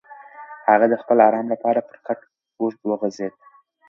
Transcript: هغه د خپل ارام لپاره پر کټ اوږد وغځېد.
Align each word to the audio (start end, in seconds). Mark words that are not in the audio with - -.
هغه 0.69 0.85
د 0.89 0.93
خپل 1.01 1.17
ارام 1.27 1.45
لپاره 1.53 1.79
پر 1.87 1.97
کټ 2.05 2.19
اوږد 2.59 2.81
وغځېد. 2.87 3.33